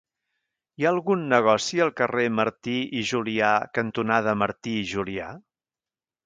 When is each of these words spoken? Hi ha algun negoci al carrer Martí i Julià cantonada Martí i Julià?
Hi 0.79 0.85
ha 0.85 0.93
algun 0.95 1.25
negoci 1.33 1.81
al 1.85 1.93
carrer 2.01 2.25
Martí 2.37 2.73
i 3.01 3.05
Julià 3.11 3.53
cantonada 3.79 4.35
Martí 4.45 4.75
i 4.81 4.89
Julià? 4.95 5.29